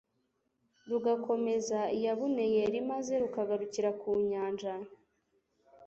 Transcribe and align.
rugakomeza 0.89 1.79
i 1.97 1.99
yabuneyeli 2.05 2.77
maze 2.91 3.13
rukagarukira 3.23 3.89
ku 4.01 4.09
nyanja 4.29 4.73